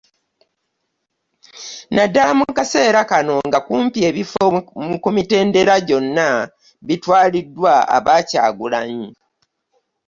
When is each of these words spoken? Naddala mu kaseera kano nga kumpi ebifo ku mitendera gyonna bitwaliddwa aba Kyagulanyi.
Naddala 1.95 2.31
mu 2.39 2.45
kaseera 2.57 3.01
kano 3.11 3.35
nga 3.47 3.59
kumpi 3.67 3.99
ebifo 4.09 4.45
ku 5.03 5.09
mitendera 5.15 5.75
gyonna 5.87 6.29
bitwaliddwa 6.87 7.73
aba 7.95 8.15
Kyagulanyi. 8.29 9.09